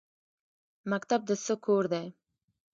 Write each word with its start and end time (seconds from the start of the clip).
مکتب 0.91 1.21
د 1.27 1.31
څه 1.43 1.53
کور 1.65 1.83
دی؟ 1.93 2.07